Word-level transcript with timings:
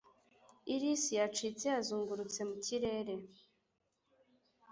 iris 0.73 1.03
yacitse 1.17 1.65
yazungurutse 1.75 2.39
mu 2.49 2.55
kirere 2.65 3.15